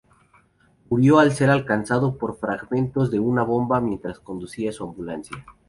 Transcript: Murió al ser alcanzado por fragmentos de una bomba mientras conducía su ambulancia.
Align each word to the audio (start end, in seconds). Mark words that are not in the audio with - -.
Murió 0.89 1.19
al 1.19 1.31
ser 1.31 1.51
alcanzado 1.51 2.17
por 2.17 2.39
fragmentos 2.39 3.11
de 3.11 3.19
una 3.19 3.43
bomba 3.43 3.79
mientras 3.79 4.17
conducía 4.19 4.71
su 4.71 4.83
ambulancia. 4.85 5.45